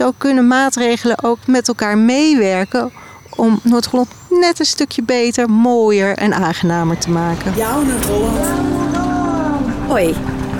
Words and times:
Zo 0.00 0.12
kunnen 0.18 0.46
maatregelen 0.46 1.22
ook 1.24 1.38
met 1.46 1.68
elkaar 1.68 1.98
meewerken 1.98 2.92
om 3.36 3.60
Noord-Holland 3.62 4.08
net 4.28 4.58
een 4.58 4.64
stukje 4.64 5.02
beter, 5.02 5.50
mooier 5.50 6.16
en 6.16 6.34
aangenamer 6.34 6.98
te 6.98 7.10
maken. 7.10 7.54
Jouw 7.56 7.82
Noord-Holland. 7.82 8.46
Hoi, 9.86 10.08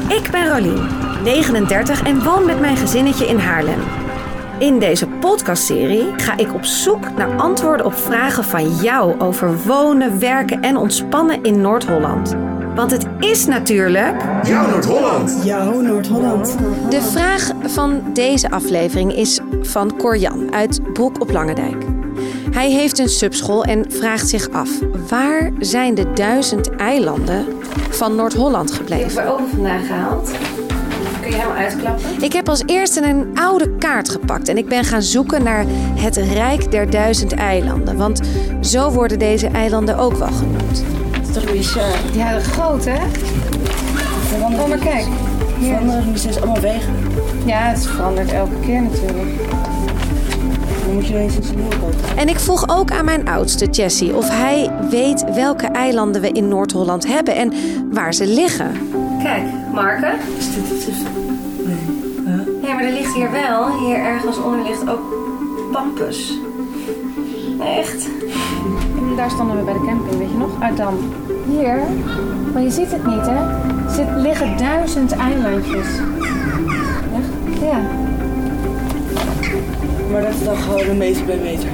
ik 0.09 0.31
ben 0.31 0.49
Rolien, 0.49 0.89
39 1.23 2.03
en 2.03 2.25
woon 2.25 2.45
met 2.45 2.61
mijn 2.61 2.77
gezinnetje 2.77 3.27
in 3.27 3.39
Haarlem. 3.39 3.81
In 4.59 4.79
deze 4.79 5.07
podcastserie 5.07 6.13
ga 6.17 6.37
ik 6.37 6.55
op 6.55 6.65
zoek 6.65 7.17
naar 7.17 7.37
antwoorden 7.37 7.87
op 7.87 7.95
vragen 7.95 8.45
van 8.45 8.75
jou 8.75 9.21
over 9.21 9.63
wonen, 9.63 10.19
werken 10.19 10.63
en 10.63 10.77
ontspannen 10.77 11.43
in 11.43 11.61
Noord-Holland. 11.61 12.50
Want 12.81 12.93
het 12.93 13.07
is 13.19 13.47
natuurlijk. 13.47 14.23
Jouw 14.43 14.71
Noord-Holland. 14.71 15.41
Jouw 15.45 15.81
Noord-Holland. 15.81 16.57
De 16.91 17.03
vraag 17.03 17.51
van 17.63 18.03
deze 18.13 18.51
aflevering 18.51 19.15
is 19.15 19.41
van 19.63 19.97
Corjan 19.97 20.55
uit 20.55 20.93
Broek 20.93 21.21
op 21.21 21.31
Langendijk. 21.31 21.85
Hij 22.51 22.71
heeft 22.71 22.99
een 22.99 23.09
subschool 23.09 23.65
en 23.65 23.85
vraagt 23.89 24.29
zich 24.29 24.51
af: 24.51 24.71
waar 25.09 25.51
zijn 25.59 25.95
de 25.95 26.13
duizend 26.13 26.77
eilanden 26.77 27.47
van 27.91 28.15
Noord-Holland 28.15 28.73
gebleven? 28.73 29.11
Ik 29.11 29.17
heb 29.17 29.25
er 29.25 29.33
ook 29.33 29.49
vandaag 29.49 29.87
gehaald. 29.87 30.31
Kun 31.21 31.31
je 31.31 31.37
hem 31.37 31.51
uitklappen? 31.51 32.23
Ik 32.23 32.33
heb 32.33 32.49
als 32.49 32.63
eerste 32.67 33.03
een 33.03 33.31
oude 33.35 33.77
kaart 33.77 34.09
gepakt 34.09 34.49
en 34.49 34.59
ik 34.59 34.69
ben 34.69 34.85
gaan 34.85 35.03
zoeken 35.03 35.43
naar 35.43 35.65
het 35.95 36.17
Rijk 36.17 36.71
der 36.71 36.91
Duizend 36.91 37.33
Eilanden. 37.33 37.97
Want 37.97 38.21
zo 38.61 38.91
worden 38.91 39.19
deze 39.19 39.47
eilanden 39.47 39.97
ook 39.97 40.15
wel 40.15 40.33
genoemd. 40.33 41.00
Het 41.31 41.39
is 41.39 41.45
toch 41.45 41.57
bizar. 41.57 41.99
Ja, 42.13 42.39
groot 42.39 42.85
hè? 42.85 42.99
Kom 44.59 44.69
maar 44.69 44.79
kijk. 44.79 45.07
Hier. 45.59 45.69
Veranderen 45.69 46.19
steeds 46.19 46.37
allemaal 46.37 46.61
wegen. 46.61 46.95
Ja, 47.47 47.59
het 47.59 47.87
verandert 47.87 48.33
elke 48.33 48.61
keer 48.61 48.83
natuurlijk. 48.83 49.37
Dan 50.85 50.95
moet 50.95 51.07
je 51.07 51.13
ineens 51.13 51.35
een 51.35 51.57
nieuwe 51.57 51.77
kopen. 51.77 52.17
En 52.17 52.29
ik 52.29 52.39
vroeg 52.39 52.69
ook 52.69 52.91
aan 52.91 53.05
mijn 53.05 53.29
oudste, 53.29 53.67
Jessie, 53.67 54.17
of 54.17 54.29
hij 54.29 54.71
weet 54.91 55.35
welke 55.35 55.67
eilanden 55.67 56.21
we 56.21 56.29
in 56.29 56.49
Noord-Holland 56.49 57.07
hebben 57.07 57.35
en 57.35 57.53
waar 57.93 58.15
ze 58.15 58.27
liggen. 58.27 58.73
Kijk, 59.23 59.43
Marke. 59.73 60.15
Is 60.39 60.55
dit 60.55 60.69
het? 60.69 60.89
Is... 60.89 60.97
Nee. 61.67 61.77
Huh? 62.27 62.69
Ja, 62.69 62.75
maar 62.75 62.85
er 62.85 62.93
ligt 62.93 63.15
hier 63.15 63.31
wel, 63.31 63.79
hier 63.79 63.97
ergens 63.97 64.37
onder 64.37 64.63
ligt 64.63 64.89
ook 64.89 65.03
Pampus. 65.73 66.39
Echt? 67.61 68.09
En 69.11 69.17
daar 69.17 69.31
stonden 69.31 69.57
we 69.57 69.63
bij 69.63 69.73
de 69.73 69.85
camping, 69.87 70.19
weet 70.19 70.31
je 70.31 70.37
nog? 70.37 70.61
Uit 70.61 70.77
dan. 70.77 70.99
Hier, 71.51 71.79
maar 72.53 72.63
je 72.63 72.71
ziet 72.71 72.91
het 72.93 73.07
niet, 73.07 73.27
hè? 73.27 73.37
Er 73.87 73.91
zit- 73.95 74.17
liggen 74.17 74.57
duizend 74.59 75.13
eilandjes. 75.13 75.87
Echt? 77.17 77.61
Ja. 77.61 77.81
Maar 80.13 80.23
dat 80.23 80.35
is 80.35 80.45
dan 80.45 80.57
gewoon 80.57 80.89
een 80.89 80.97
meter 80.97 81.25
bij 81.25 81.37
meter. 81.37 81.69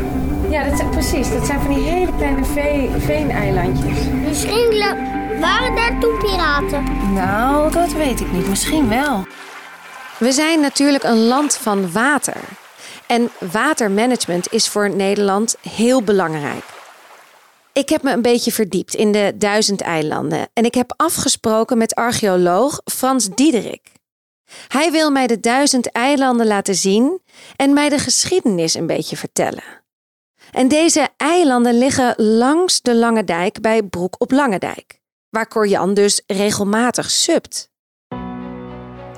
Ja, 0.50 0.64
dat 0.68 0.76
zijn, 0.78 0.90
precies. 0.90 1.32
Dat 1.32 1.46
zijn 1.46 1.60
van 1.60 1.74
die 1.74 1.82
hele 1.82 2.10
kleine 2.16 2.44
vee, 2.44 2.90
veeneilandjes. 2.98 3.98
Misschien 4.28 4.84
waren 5.40 5.74
daar 5.76 5.96
toen 6.00 6.18
piraten. 6.18 6.84
Nou, 7.14 7.72
dat 7.72 7.92
weet 7.92 8.20
ik 8.20 8.32
niet. 8.32 8.48
Misschien 8.48 8.88
wel. 8.88 9.26
We 10.18 10.32
zijn 10.32 10.60
natuurlijk 10.60 11.04
een 11.04 11.26
land 11.26 11.56
van 11.56 11.92
water. 11.92 12.36
En 13.06 13.30
watermanagement 13.52 14.52
is 14.52 14.68
voor 14.68 14.90
Nederland 14.90 15.56
heel 15.70 16.02
belangrijk. 16.02 16.64
Ik 17.76 17.88
heb 17.88 18.02
me 18.02 18.12
een 18.12 18.22
beetje 18.22 18.52
verdiept 18.52 18.94
in 18.94 19.12
de 19.12 19.32
duizend 19.34 19.80
eilanden. 19.80 20.48
En 20.52 20.64
ik 20.64 20.74
heb 20.74 20.94
afgesproken 20.96 21.78
met 21.78 21.94
archeoloog 21.94 22.80
Frans 22.84 23.28
Diederik. 23.28 23.92
Hij 24.68 24.90
wil 24.90 25.10
mij 25.10 25.26
de 25.26 25.40
duizend 25.40 25.90
eilanden 25.92 26.46
laten 26.46 26.74
zien 26.74 27.20
en 27.56 27.72
mij 27.72 27.88
de 27.88 27.98
geschiedenis 27.98 28.74
een 28.74 28.86
beetje 28.86 29.16
vertellen. 29.16 29.62
En 30.50 30.68
deze 30.68 31.08
eilanden 31.16 31.78
liggen 31.78 32.14
langs 32.16 32.82
de 32.82 32.94
Lange 32.94 33.24
Dijk 33.24 33.60
bij 33.60 33.82
Broek 33.82 34.14
op 34.18 34.30
Langendijk, 34.30 35.00
waar 35.30 35.48
Corjan 35.48 35.94
dus 35.94 36.22
regelmatig 36.26 37.10
subt. 37.10 37.70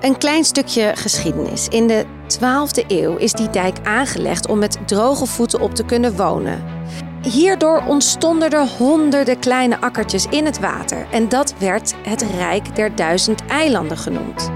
Een 0.01 0.19
klein 0.19 0.45
stukje 0.45 0.93
geschiedenis. 0.97 1.69
In 1.69 1.87
de 1.87 2.05
12e 2.39 2.87
eeuw 2.87 3.17
is 3.17 3.33
die 3.33 3.51
dijk 3.51 3.77
aangelegd 3.83 4.49
om 4.49 4.59
met 4.59 4.79
droge 4.87 5.27
voeten 5.27 5.61
op 5.61 5.75
te 5.75 5.85
kunnen 5.85 6.17
wonen. 6.17 6.77
Hierdoor 7.23 7.83
ontstonden 7.87 8.51
er 8.51 8.67
honderden 8.67 9.39
kleine 9.39 9.81
akkertjes 9.81 10.27
in 10.27 10.45
het 10.45 10.61
water 10.61 11.07
en 11.11 11.29
dat 11.29 11.55
werd 11.59 11.95
het 12.03 12.23
Rijk 12.23 12.77
der 12.77 12.97
Duizend 12.97 13.43
Eilanden 13.47 13.97
genoemd. 13.99 14.51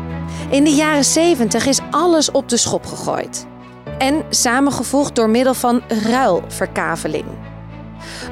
In 0.50 0.64
de 0.64 0.70
jaren 0.70 1.04
70 1.04 1.66
is 1.66 1.80
alles 1.90 2.30
op 2.30 2.48
de 2.48 2.56
schop 2.56 2.86
gegooid 2.86 3.46
en 3.98 4.24
samengevoegd 4.30 5.14
door 5.14 5.30
middel 5.30 5.54
van 5.54 5.82
ruilverkaveling. 5.88 7.24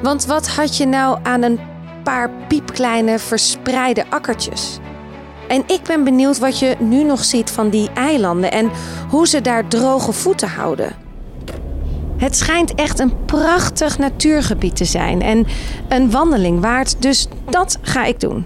Want 0.01 0.25
wat 0.25 0.47
had 0.47 0.77
je 0.77 0.85
nou 0.85 1.19
aan 1.23 1.41
een 1.41 1.59
paar 2.03 2.29
piepkleine 2.47 3.19
verspreide 3.19 4.05
akkertjes? 4.09 4.79
En 5.47 5.63
ik 5.67 5.83
ben 5.83 6.03
benieuwd 6.03 6.39
wat 6.39 6.59
je 6.59 6.75
nu 6.79 7.03
nog 7.03 7.23
ziet 7.23 7.51
van 7.51 7.69
die 7.69 7.89
eilanden 7.93 8.51
en 8.51 8.71
hoe 9.09 9.27
ze 9.27 9.41
daar 9.41 9.67
droge 9.67 10.11
voeten 10.11 10.49
houden. 10.49 11.00
Het 12.21 12.37
schijnt 12.37 12.75
echt 12.75 12.99
een 12.99 13.25
prachtig 13.25 13.97
natuurgebied 13.97 14.75
te 14.75 14.85
zijn 14.85 15.21
en 15.21 15.47
een 15.89 16.11
wandeling 16.11 16.61
waard, 16.61 17.01
dus 17.01 17.27
dat 17.49 17.77
ga 17.81 18.05
ik 18.05 18.19
doen. 18.19 18.45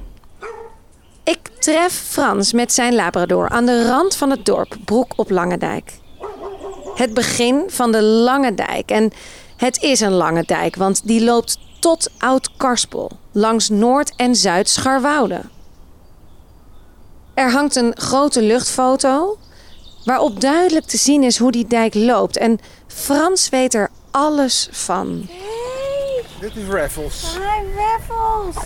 Ik 1.23 1.39
tref 1.59 1.93
Frans 1.93 2.53
met 2.53 2.73
zijn 2.73 2.95
Labrador 2.95 3.49
aan 3.49 3.65
de 3.65 3.87
rand 3.87 4.15
van 4.15 4.29
het 4.29 4.45
dorp 4.45 4.77
Broek 4.85 5.13
op 5.15 5.29
Langendijk. 5.29 5.93
Het 6.95 7.13
begin 7.13 7.63
van 7.67 7.91
de 7.91 8.01
Lange 8.01 8.53
Dijk. 8.53 8.89
En 8.89 9.11
het 9.57 9.81
is 9.81 9.99
een 9.99 10.13
lange 10.13 10.43
dijk, 10.45 10.75
want 10.75 11.07
die 11.07 11.23
loopt 11.23 11.59
tot 11.79 12.11
Oud-Karspel, 12.17 13.11
langs 13.31 13.69
Noord- 13.69 14.13
en 14.15 14.35
Zuid-Scharwoude. 14.35 15.41
Er 17.33 17.51
hangt 17.51 17.75
een 17.75 17.93
grote 17.95 18.41
luchtfoto 18.41 19.37
waarop 20.05 20.41
duidelijk 20.41 20.85
te 20.85 20.97
zien 20.97 21.23
is 21.23 21.37
hoe 21.37 21.51
die 21.51 21.67
dijk 21.67 21.93
loopt. 21.93 22.37
En 22.37 22.59
Frans 22.87 23.49
weet 23.49 23.73
er 23.73 23.89
alles 24.11 24.67
van. 24.71 25.27
Dit 26.39 26.55
is 26.55 26.67
Raffles. 26.67 27.33
Hi, 27.33 27.65
Raffles. 27.75 28.65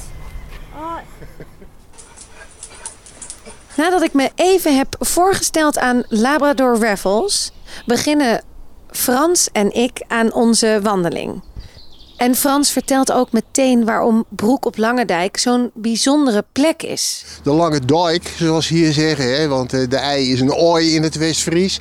Nadat 3.75 4.01
ik 4.01 4.13
me 4.13 4.31
even 4.35 4.77
heb 4.77 4.95
voorgesteld 4.99 5.77
aan 5.77 6.03
Labrador 6.07 6.79
Raffles, 6.79 7.51
beginnen 7.85 8.43
Frans 8.91 9.49
en 9.51 9.73
ik 9.73 10.03
aan 10.07 10.33
onze 10.33 10.79
wandeling. 10.81 11.41
En 12.19 12.35
Frans 12.35 12.71
vertelt 12.71 13.11
ook 13.11 13.31
meteen 13.31 13.85
waarom 13.85 14.25
Broek 14.29 14.65
op 14.65 14.77
Langendijk 14.77 15.37
zo'n 15.37 15.71
bijzondere 15.73 16.45
plek 16.51 16.83
is. 16.83 17.25
De 17.43 17.51
Lange 17.51 17.79
Dijk, 17.79 18.33
zoals 18.37 18.65
ze 18.65 18.73
hier 18.73 18.93
zeggen. 18.93 19.35
Hè? 19.35 19.47
Want 19.47 19.73
eh, 19.73 19.89
de 19.89 19.97
ei 19.97 20.31
is 20.31 20.39
een 20.39 20.53
ooi 20.53 20.95
in 20.95 21.03
het 21.03 21.15
Westfries. 21.15 21.79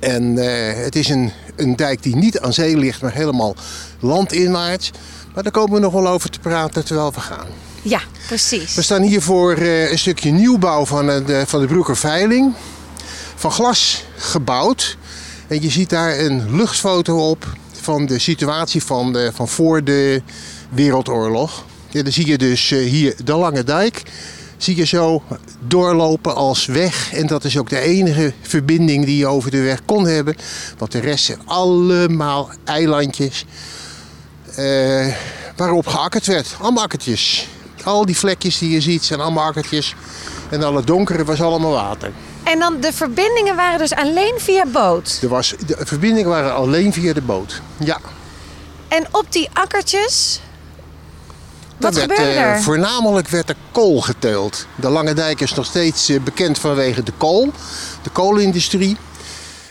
En 0.00 0.38
eh, 0.38 0.84
het 0.84 0.96
is 0.96 1.08
een, 1.08 1.32
een 1.56 1.76
dijk 1.76 2.02
die 2.02 2.16
niet 2.16 2.40
aan 2.40 2.52
zee 2.52 2.76
ligt, 2.76 3.02
maar 3.02 3.12
helemaal 3.12 3.54
landinwaarts. 4.00 4.90
Maar 5.34 5.42
daar 5.42 5.52
komen 5.52 5.74
we 5.74 5.80
nog 5.80 5.92
wel 5.92 6.08
over 6.08 6.30
te 6.30 6.38
praten 6.38 6.84
terwijl 6.84 7.12
we 7.12 7.20
gaan. 7.20 7.46
Ja, 7.82 8.00
precies. 8.26 8.74
We 8.74 8.82
staan 8.82 9.02
hier 9.02 9.22
voor 9.22 9.52
eh, 9.52 9.90
een 9.90 9.98
stukje 9.98 10.30
nieuwbouw 10.30 10.84
van, 10.86 11.10
eh, 11.10 11.42
van 11.46 11.60
de 11.60 11.66
Broekerveiling. 11.66 12.54
Van 13.34 13.52
glas 13.52 14.04
gebouwd. 14.16 14.96
En 15.48 15.62
je 15.62 15.70
ziet 15.70 15.90
daar 15.90 16.18
een 16.18 16.56
luchtfoto 16.56 17.30
op 17.30 17.46
van 17.90 18.06
de 18.06 18.18
situatie 18.18 18.82
van, 18.84 19.12
de, 19.12 19.30
van 19.34 19.48
voor 19.48 19.84
de 19.84 20.22
Wereldoorlog. 20.68 21.64
Dan 21.90 22.12
zie 22.12 22.26
je 22.26 22.38
dus 22.38 22.70
eh, 22.70 22.78
hier 22.78 23.14
de 23.24 23.34
Lange 23.34 23.64
Dijk. 23.64 24.02
Zie 24.56 24.76
je 24.76 24.84
zo 24.84 25.22
doorlopen 25.66 26.34
als 26.34 26.66
weg. 26.66 27.12
En 27.12 27.26
dat 27.26 27.44
is 27.44 27.58
ook 27.58 27.68
de 27.68 27.80
enige 27.80 28.32
verbinding 28.40 29.04
die 29.04 29.16
je 29.16 29.26
over 29.26 29.50
de 29.50 29.60
weg 29.60 29.84
kon 29.84 30.06
hebben. 30.06 30.36
Want 30.78 30.92
de 30.92 31.00
rest 31.00 31.24
zijn 31.24 31.38
allemaal 31.44 32.50
eilandjes 32.64 33.44
eh, 34.56 35.06
waarop 35.56 35.86
geakkerd 35.86 36.26
werd. 36.26 36.56
Allemaal 36.60 36.84
akkertjes. 36.84 37.48
Al 37.84 38.06
die 38.06 38.16
vlekjes 38.16 38.58
die 38.58 38.70
je 38.70 38.80
ziet 38.80 39.04
zijn 39.04 39.20
allemaal 39.20 39.46
akkertjes. 39.46 39.94
En 40.50 40.62
al 40.62 40.76
het 40.76 40.86
donkere 40.86 41.24
was 41.24 41.42
allemaal 41.42 41.72
water. 41.72 42.12
En 42.42 42.58
dan 42.58 42.80
de 42.80 42.92
verbindingen 42.92 43.56
waren 43.56 43.78
dus 43.78 43.94
alleen 43.94 44.34
via 44.36 44.66
boot. 44.66 45.18
Er 45.22 45.28
was, 45.28 45.54
de 45.66 45.76
verbindingen 45.78 46.30
waren 46.30 46.54
alleen 46.54 46.92
via 46.92 47.12
de 47.12 47.22
boot. 47.22 47.60
Ja. 47.78 48.00
En 48.88 49.06
op 49.10 49.32
die 49.32 49.48
akkertjes. 49.52 50.40
Wat 51.76 51.96
Er 51.96 52.06
werd, 52.06 52.18
gebeurde 52.18 52.38
eh, 52.38 52.46
er? 52.46 52.62
voornamelijk 52.62 53.28
werd 53.28 53.48
er 53.48 53.56
kool 53.72 54.00
geteeld. 54.00 54.66
De 54.74 54.88
Lange 54.88 55.14
Dijk 55.14 55.40
is 55.40 55.54
nog 55.54 55.66
steeds 55.66 56.08
eh, 56.08 56.20
bekend 56.20 56.58
vanwege 56.58 57.02
de 57.02 57.12
kool. 57.16 57.52
De 58.02 58.10
koolindustrie. 58.10 58.96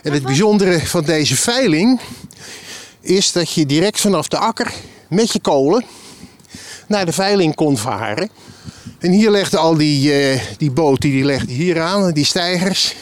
En 0.03 0.13
het 0.13 0.23
bijzondere 0.23 0.79
van 0.79 1.03
deze 1.03 1.35
veiling 1.35 1.99
is 3.01 3.31
dat 3.31 3.53
je 3.53 3.65
direct 3.65 3.99
vanaf 3.99 4.27
de 4.27 4.37
akker 4.37 4.73
met 5.09 5.31
je 5.31 5.39
kolen 5.39 5.85
naar 6.87 7.05
de 7.05 7.13
veiling 7.13 7.55
kon 7.55 7.77
varen. 7.77 8.29
En 8.99 9.11
hier 9.11 9.31
legden 9.31 9.59
al 9.59 9.75
die, 9.75 10.13
eh, 10.13 10.41
die 10.57 10.71
boten, 10.71 11.09
die 11.09 11.25
legden 11.25 11.55
hier 11.55 11.81
aan, 11.81 12.11
die 12.11 12.25
stijgers. 12.25 12.95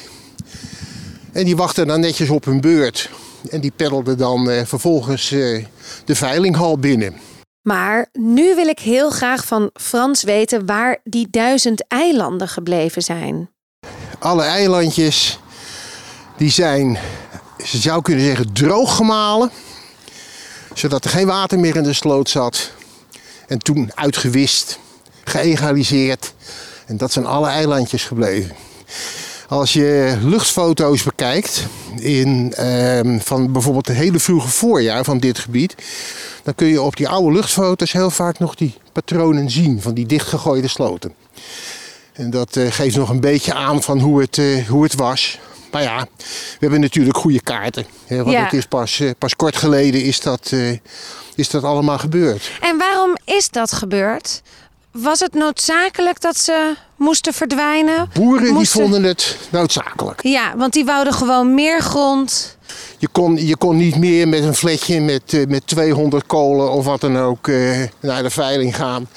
En 1.31 1.45
die 1.45 1.55
wachten 1.55 1.87
dan 1.87 1.99
netjes 1.99 2.29
op 2.29 2.45
hun 2.45 2.61
beurt 2.61 3.09
En 3.49 3.61
die 3.61 3.71
peddelde 3.75 4.15
dan 4.15 4.49
eh, 4.49 4.65
vervolgens 4.65 5.31
eh, 5.31 5.65
de 6.05 6.15
veilinghal 6.15 6.77
binnen. 6.77 7.15
Maar 7.61 8.07
nu 8.13 8.55
wil 8.55 8.67
ik 8.67 8.79
heel 8.79 9.09
graag 9.09 9.45
van 9.45 9.69
Frans 9.73 10.23
weten 10.23 10.65
waar 10.65 10.97
die 11.03 11.27
duizend 11.29 11.87
eilanden 11.87 12.47
gebleven 12.47 13.01
zijn. 13.01 13.49
Alle 14.19 14.43
eilandjes 14.43 15.39
die 16.37 16.51
zijn, 16.51 16.97
je 17.57 17.77
zou 17.77 18.01
kunnen 18.01 18.25
zeggen, 18.25 18.53
droog 18.53 18.95
gemalen. 18.95 19.51
Zodat 20.73 21.03
er 21.03 21.09
geen 21.09 21.27
water 21.27 21.59
meer 21.59 21.75
in 21.75 21.83
de 21.83 21.93
sloot 21.93 22.29
zat. 22.29 22.71
En 23.47 23.57
toen 23.57 23.91
uitgewist, 23.95 24.79
geëgaliseerd. 25.27 26.33
En 26.85 26.97
dat 26.97 27.11
zijn 27.11 27.25
alle 27.25 27.47
eilandjes 27.47 28.03
gebleven. 28.03 28.55
Als 29.47 29.73
je 29.73 30.17
luchtfoto's 30.21 31.03
bekijkt 31.03 31.63
in, 31.95 32.53
ehm, 32.55 33.19
van 33.19 33.51
bijvoorbeeld 33.51 33.87
het 33.87 33.97
hele 33.97 34.19
vroege 34.19 34.47
voorjaar 34.47 35.03
van 35.03 35.17
dit 35.17 35.39
gebied, 35.39 35.75
dan 36.43 36.55
kun 36.55 36.67
je 36.67 36.81
op 36.81 36.95
die 36.97 37.07
oude 37.09 37.31
luchtfoto's 37.35 37.91
heel 37.91 38.09
vaak 38.09 38.39
nog 38.39 38.55
die 38.55 38.75
patronen 38.91 39.49
zien 39.51 39.81
van 39.81 39.93
die 39.93 40.05
dichtgegooide 40.05 40.67
sloten. 40.67 41.13
En 42.13 42.29
dat 42.29 42.55
eh, 42.55 42.71
geeft 42.71 42.95
nog 42.95 43.09
een 43.09 43.19
beetje 43.19 43.53
aan 43.53 43.83
van 43.83 43.99
hoe 43.99 44.21
het, 44.21 44.37
eh, 44.37 44.67
hoe 44.67 44.83
het 44.83 44.95
was. 44.95 45.39
Maar 45.71 45.81
ja, 45.81 46.07
we 46.17 46.57
hebben 46.59 46.79
natuurlijk 46.79 47.17
goede 47.17 47.41
kaarten. 47.41 47.85
Hè, 48.05 48.17
want 48.17 48.31
Ja. 48.31 48.43
het 48.43 48.53
is 48.53 48.65
pas, 48.65 48.99
eh, 48.99 49.09
pas 49.17 49.35
kort 49.35 49.55
geleden 49.55 50.03
is 50.03 50.19
dat, 50.19 50.51
is 51.35 51.49
dat 51.49 51.63
allemaal 51.63 51.97
gebeurd. 51.99 52.51
En 52.61 52.77
waarom 52.77 53.17
is 53.25 53.49
dat 53.49 53.71
gebeurd? 53.71 54.41
Was 54.91 55.19
het 55.19 55.33
noodzakelijk 55.33 56.21
dat 56.21 56.37
ze 56.37 56.75
moesten 56.95 57.33
verdwijnen? 57.33 58.09
Boeren 58.13 58.57
die 58.57 58.69
vonden 58.69 59.03
het 59.03 59.37
noodzakelijk. 59.51 60.23
Ja, 60.23 60.57
want 60.57 60.73
die 60.73 60.85
wouden 60.85 61.13
gewoon 61.13 61.53
meer 61.53 61.81
grond. 61.81 62.57
Je 62.97 63.07
kon, 63.07 63.47
je 63.47 63.57
kon 63.57 63.77
niet 63.77 63.95
meer 63.95 64.27
met 64.27 64.43
een 64.43 64.55
fletje 64.55 65.01
met, 65.01 65.33
eh, 65.33 65.47
met 65.47 65.67
200 65.67 66.25
kolen 66.25 66.71
of 66.71 66.85
wat 66.85 67.01
dan 67.01 67.17
ook 67.17 67.47
eh, 67.47 67.81
naar 67.99 68.23
de 68.23 68.29
veiling 68.29 68.75
gaan. 68.75 69.07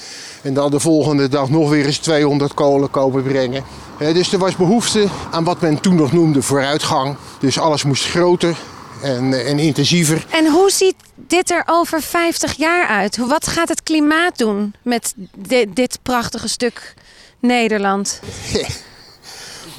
En 0.43 0.55
dan 0.55 0.71
de 0.71 0.81
volgende 0.81 1.29
dag 1.29 1.51
nog 1.51 1.71
weer 1.71 1.87
eens 1.87 1.99
200 1.99 2.55
kolen 2.55 2.91
kopen 2.91 3.23
brengen. 3.23 3.65
Dus 3.99 4.33
er 4.33 4.39
was 4.39 4.57
behoefte 4.57 5.07
aan 5.31 5.45
wat 5.45 5.61
men 5.61 5.81
toen 5.81 5.95
nog 5.95 6.13
noemde 6.13 6.43
vooruitgang. 6.43 7.17
Dus 7.41 7.59
alles 7.59 7.85
moest 7.85 8.05
groter 8.05 8.57
en, 9.03 9.33
eh, 9.33 9.51
en 9.51 9.59
intensiever. 9.59 10.27
En 10.31 10.47
hoe 10.51 10.71
ziet 10.71 10.95
dit 11.15 11.51
er 11.51 11.63
over 11.67 12.03
50 12.03 12.53
jaar 12.57 12.87
uit? 12.89 13.17
Hoe- 13.17 13.29
Wat 13.29 13.47
gaat 13.47 13.69
het 13.69 13.83
klimaat 13.83 14.39
doen 14.39 14.75
met 14.83 15.15
di- 15.35 15.67
dit 15.75 15.99
prachtige 16.03 16.49
stuk 16.49 16.95
Nederland? 17.39 18.21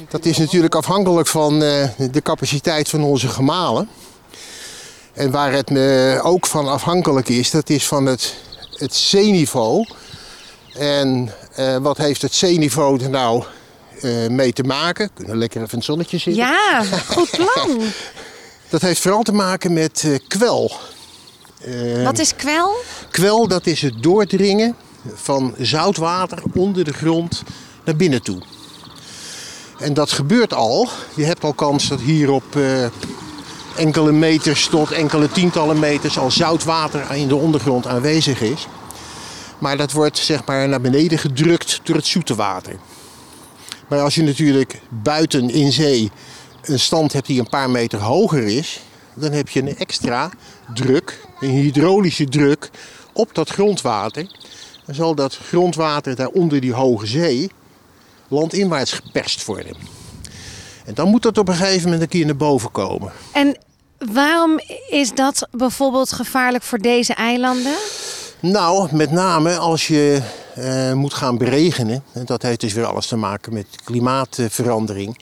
Dat 0.08 0.24
is 0.24 0.38
natuurlijk 0.38 0.74
afhankelijk 0.74 1.26
van 1.28 1.62
eh, 1.62 1.88
de 2.10 2.22
capaciteit 2.22 2.88
van 2.88 3.02
onze 3.02 3.28
gemalen. 3.28 3.88
En 5.12 5.30
waar 5.30 5.52
het 5.52 5.70
eh, 5.70 6.26
ook 6.26 6.46
van 6.46 6.68
afhankelijk 6.68 7.28
is, 7.28 7.50
dat 7.50 7.70
is 7.70 7.86
van 7.86 8.06
het, 8.06 8.34
het 8.76 8.94
zeeniveau. 8.94 9.86
En 10.74 11.32
eh, 11.54 11.76
wat 11.76 11.96
heeft 11.96 12.22
het 12.22 12.34
zeeniveau 12.34 13.02
er 13.02 13.10
nou 13.10 13.44
eh, 14.00 14.26
mee 14.28 14.52
te 14.52 14.62
maken? 14.62 15.06
We 15.06 15.12
kunnen 15.14 15.38
lekker 15.38 15.58
even 15.60 15.70
in 15.72 15.76
het 15.78 15.86
zonnetje 15.86 16.18
zitten. 16.18 16.42
Ja, 16.44 16.82
goed 17.08 17.30
plan. 17.30 17.80
Dat 18.72 18.80
heeft 18.82 19.00
vooral 19.00 19.22
te 19.22 19.32
maken 19.32 19.72
met 19.72 20.02
eh, 20.04 20.18
kwel. 20.28 20.72
Eh, 21.60 22.04
Wat 22.04 22.18
is 22.18 22.36
kwel? 22.36 22.74
Kwel, 23.10 23.48
dat 23.48 23.66
is 23.66 23.82
het 23.82 24.02
doordringen 24.02 24.76
van 25.14 25.54
zoutwater 25.58 26.42
onder 26.54 26.84
de 26.84 26.92
grond 26.92 27.42
naar 27.84 27.96
binnen 27.96 28.22
toe. 28.22 28.42
En 29.78 29.94
dat 29.94 30.10
gebeurt 30.12 30.54
al. 30.54 30.88
Je 31.14 31.24
hebt 31.24 31.44
al 31.44 31.52
kans 31.52 31.88
dat 31.88 32.00
hier 32.00 32.30
op 32.30 32.56
eh, 32.56 32.84
enkele 33.76 34.12
meters 34.12 34.66
tot 34.66 34.90
enkele 34.90 35.28
tientallen 35.30 35.78
meters 35.78 36.18
al 36.18 36.30
zoutwater 36.30 37.12
in 37.14 37.28
de 37.28 37.36
ondergrond 37.36 37.86
aanwezig 37.86 38.40
is. 38.40 38.66
Maar 39.58 39.76
dat 39.76 39.92
wordt 39.92 40.18
zeg 40.18 40.44
maar 40.44 40.68
naar 40.68 40.80
beneden 40.80 41.18
gedrukt 41.18 41.80
door 41.82 41.96
het 41.96 42.06
zoete 42.06 42.34
water. 42.34 42.76
Maar 43.88 44.00
als 44.00 44.14
je 44.14 44.22
natuurlijk 44.22 44.80
buiten 44.88 45.50
in 45.50 45.72
zee 45.72 46.10
een 46.62 46.80
stand 46.80 47.12
hebt 47.12 47.26
die 47.26 47.40
een 47.40 47.48
paar 47.48 47.70
meter 47.70 47.98
hoger 47.98 48.42
is, 48.42 48.80
dan 49.14 49.32
heb 49.32 49.48
je 49.48 49.60
een 49.60 49.76
extra 49.76 50.30
druk, 50.74 51.26
een 51.40 51.50
hydraulische 51.50 52.24
druk 52.24 52.70
op 53.12 53.34
dat 53.34 53.50
grondwater. 53.50 54.26
Dan 54.86 54.94
zal 54.94 55.14
dat 55.14 55.36
grondwater 55.36 56.16
daar 56.16 56.28
onder 56.28 56.60
die 56.60 56.72
hoge 56.72 57.06
zee 57.06 57.50
landinwaarts 58.28 58.92
geperst 58.92 59.44
worden. 59.44 59.76
En 60.84 60.94
dan 60.94 61.08
moet 61.08 61.22
dat 61.22 61.38
op 61.38 61.48
een 61.48 61.54
gegeven 61.54 61.84
moment 61.84 62.02
een 62.02 62.08
keer 62.08 62.26
naar 62.26 62.36
boven 62.36 62.70
komen. 62.70 63.12
En 63.32 63.56
waarom 63.98 64.60
is 64.90 65.14
dat 65.14 65.48
bijvoorbeeld 65.50 66.12
gevaarlijk 66.12 66.64
voor 66.64 66.78
deze 66.78 67.14
eilanden? 67.14 67.76
Nou, 68.40 68.96
met 68.96 69.10
name 69.10 69.56
als 69.56 69.86
je 69.86 70.22
eh, 70.54 70.92
moet 70.92 71.14
gaan 71.14 71.38
beregenen. 71.38 72.04
En 72.12 72.24
dat 72.24 72.42
heeft 72.42 72.60
dus 72.60 72.72
weer 72.72 72.84
alles 72.84 73.06
te 73.06 73.16
maken 73.16 73.52
met 73.52 73.66
klimaatverandering. 73.84 75.18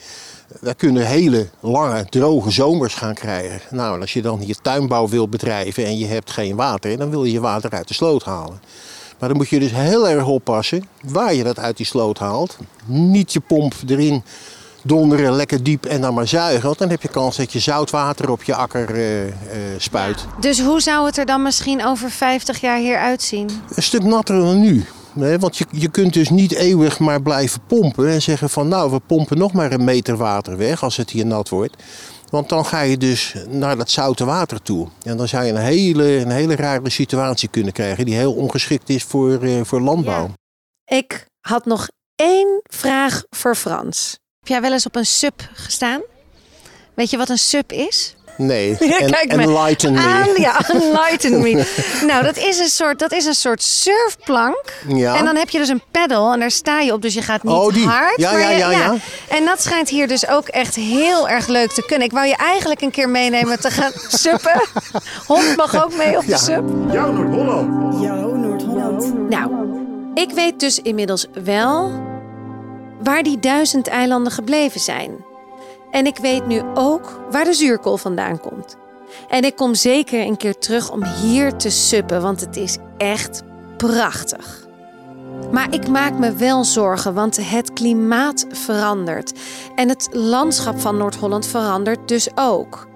Wij 0.61 0.75
kunnen 0.75 1.07
hele 1.07 1.49
lange, 1.61 2.05
droge 2.05 2.51
zomers 2.51 2.95
gaan 2.95 3.15
krijgen. 3.15 3.61
Nou, 3.71 4.01
als 4.01 4.13
je 4.13 4.23
dan 4.23 4.39
hier 4.39 4.57
tuinbouw 4.63 5.09
wil 5.09 5.29
bedrijven 5.29 5.85
en 5.85 5.99
je 5.99 6.07
hebt 6.07 6.31
geen 6.31 6.57
water, 6.57 6.97
dan 6.97 7.11
wil 7.11 7.25
je 7.25 7.33
je 7.33 7.41
water 7.41 7.71
uit 7.71 7.89
de 7.89 7.95
sloot 7.95 8.25
halen. 8.25 8.61
Maar 9.19 9.29
dan 9.29 9.39
moet 9.39 9.49
je 9.49 9.59
dus 9.59 9.73
heel 9.73 10.09
erg 10.09 10.27
oppassen 10.27 10.85
waar 11.03 11.35
je 11.35 11.45
dat 11.45 11.59
uit 11.59 11.77
die 11.77 11.87
sloot 11.87 12.19
haalt. 12.19 12.57
Niet 12.87 13.33
je 13.33 13.41
pomp 13.41 13.75
erin 13.89 14.23
donderen, 14.83 15.33
lekker 15.33 15.63
diep 15.63 15.87
en 15.87 16.01
dan 16.01 16.15
maar 16.15 16.29
zuigen. 16.29 16.67
Want 16.67 16.79
dan 16.79 16.91
heb 16.91 17.03
je 17.03 17.09
kans 17.09 17.37
dat 17.37 17.53
je 17.53 17.59
zoutwater 17.59 18.31
op 18.31 18.43
je 18.43 18.55
akker 18.55 18.95
eh, 18.95 19.33
spuit. 19.79 20.27
Dus 20.41 20.61
hoe 20.61 20.81
zou 20.81 21.07
het 21.07 21.19
er 21.19 21.27
dan 21.27 21.43
misschien 21.43 21.85
over 21.85 22.11
50 22.11 22.61
jaar 22.61 22.79
hier 22.79 22.99
uitzien? 22.99 23.51
een 23.75 23.83
stuk 23.83 24.03
natter 24.03 24.41
dan 24.41 24.61
nu. 24.61 24.87
Want 25.13 25.57
je, 25.57 25.67
je 25.71 25.89
kunt 25.89 26.13
dus 26.13 26.31
niet 26.31 26.53
eeuwig 26.53 26.99
maar 26.99 27.23
blijven 27.23 27.61
pompen 27.67 28.09
en 28.09 28.23
zeggen 28.23 28.51
van 28.51 28.69
nou 28.69 28.91
we 28.91 29.01
pompen 29.07 29.39
nog 29.39 29.53
maar 29.53 29.73
een 29.73 29.85
meter 29.85 30.17
water 30.17 30.57
weg 30.57 30.83
als 30.83 30.97
het 30.97 31.11
hier 31.11 31.27
nat 31.27 31.49
wordt. 31.49 31.77
Want 32.31 32.49
dan 32.49 32.67
ga 32.67 32.81
je 32.81 32.97
dus 32.97 33.35
naar 33.49 33.77
dat 33.77 33.91
zoute 33.91 34.25
water 34.25 34.63
toe. 34.63 34.89
En 35.03 35.17
dan 35.17 35.29
zou 35.29 35.45
je 35.45 35.53
een 35.53 35.57
hele, 35.57 36.17
een 36.17 36.31
hele 36.31 36.57
rare 36.57 36.91
situatie 36.91 37.49
kunnen 37.49 37.73
krijgen 37.73 38.05
die 38.05 38.15
heel 38.15 38.33
ongeschikt 38.33 38.89
is 38.89 39.03
voor, 39.03 39.43
eh, 39.43 39.61
voor 39.63 39.81
landbouw. 39.81 40.31
Ik 40.85 41.27
had 41.41 41.65
nog 41.65 41.89
één 42.15 42.61
vraag 42.63 43.23
voor 43.31 43.55
Frans. 43.55 44.19
Heb 44.39 44.49
jij 44.49 44.61
wel 44.61 44.73
eens 44.73 44.87
op 44.87 44.97
een 44.97 45.07
sub 45.07 45.49
gestaan? 45.53 46.01
Weet 46.95 47.11
je 47.11 47.17
wat 47.17 47.29
een 47.29 47.39
sub 47.39 47.73
is? 47.73 48.15
Nee, 48.41 48.77
en, 48.79 49.11
kijk 49.11 49.37
me 49.37 49.43
enlighten 49.43 49.93
me. 49.93 49.99
Aan, 50.01 50.29
ja, 50.37 50.61
enlighten 50.69 51.41
me. 51.41 51.65
nou, 52.07 52.25
dat 52.25 52.37
is, 52.37 52.59
een 52.59 52.69
soort, 52.69 52.99
dat 52.99 53.13
is 53.13 53.25
een 53.27 53.35
soort 53.35 53.63
surfplank. 53.63 54.63
Ja. 54.89 55.17
En 55.17 55.25
dan 55.25 55.37
heb 55.37 55.51
je 55.51 55.59
dus 55.59 55.69
een 55.69 55.83
pedal 55.91 56.33
en 56.33 56.41
daar 56.41 56.51
sta 56.51 56.81
je 56.81 56.93
op. 56.93 57.03
Dus 57.03 57.15
je 57.15 57.23
gaat 57.23 57.43
niet 57.43 57.55
Oh, 57.55 57.73
die. 57.73 57.87
hard. 57.87 58.17
Ja, 58.17 58.33
maar 58.33 58.41
ja, 58.41 58.51
je- 58.51 58.59
ja, 58.59 58.71
ja. 58.71 58.95
En 59.29 59.45
dat 59.45 59.63
schijnt 59.63 59.89
hier 59.89 60.09
dus 60.09 60.29
ook 60.29 60.49
echt 60.49 60.75
heel 60.75 61.29
erg 61.29 61.47
leuk 61.47 61.71
te 61.73 61.83
kunnen. 61.87 62.07
Ik 62.07 62.13
wou 62.13 62.27
je 62.27 62.37
eigenlijk 62.37 62.81
een 62.81 62.91
keer 62.91 63.09
meenemen 63.09 63.61
te 63.61 63.71
gaan 63.71 63.93
suppen. 64.25 64.61
Hond 65.27 65.57
mag 65.57 65.85
ook 65.85 65.95
mee 65.97 66.17
op 66.17 66.27
de 66.27 66.37
sub. 66.39 66.65
Jouw 66.93 67.13
Noord-Holland. 67.13 68.03
Jouw 68.03 68.35
Noord-Holland. 68.35 69.29
Nou, 69.31 69.51
ik 70.15 70.31
weet 70.31 70.61
dus 70.61 70.79
inmiddels 70.79 71.27
wel 71.45 71.91
waar 73.03 73.23
die 73.23 73.39
duizend 73.39 73.89
eilanden 73.89 74.33
gebleven 74.33 74.81
zijn. 74.81 75.11
En 75.91 76.07
ik 76.07 76.17
weet 76.17 76.47
nu 76.47 76.63
ook 76.75 77.21
waar 77.31 77.45
de 77.45 77.53
zuurkool 77.53 77.97
vandaan 77.97 78.41
komt. 78.41 78.77
En 79.29 79.45
ik 79.45 79.57
kom 79.57 79.75
zeker 79.75 80.21
een 80.21 80.37
keer 80.37 80.59
terug 80.59 80.91
om 80.91 81.05
hier 81.05 81.57
te 81.57 81.71
suppen, 81.71 82.23
want 82.23 82.41
het 82.41 82.57
is 82.57 82.79
echt 82.97 83.43
prachtig. 83.77 84.69
Maar 85.51 85.75
ik 85.75 85.89
maak 85.89 86.19
me 86.19 86.33
wel 86.33 86.65
zorgen, 86.65 87.15
want 87.15 87.51
het 87.51 87.73
klimaat 87.73 88.47
verandert. 88.51 89.33
En 89.75 89.89
het 89.89 90.09
landschap 90.11 90.81
van 90.81 90.97
Noord-Holland 90.97 91.47
verandert 91.47 92.09
dus 92.09 92.29
ook. 92.35 92.89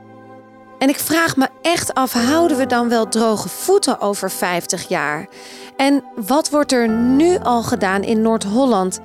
En 0.79 0.89
ik 0.89 0.99
vraag 0.99 1.37
me 1.37 1.49
echt 1.63 1.95
af, 1.95 2.13
houden 2.13 2.57
we 2.57 2.67
dan 2.67 2.89
wel 2.89 3.09
droge 3.09 3.49
voeten 3.49 4.01
over 4.01 4.31
50 4.31 4.89
jaar? 4.89 5.29
En 5.77 6.05
wat 6.27 6.51
wordt 6.51 6.73
er 6.73 6.89
nu 6.89 7.39
al 7.39 7.63
gedaan 7.63 8.03
in 8.03 8.23
Noord-Holland? 8.23 9.01